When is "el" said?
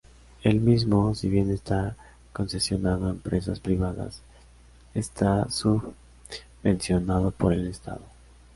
0.41-0.61, 7.53-7.67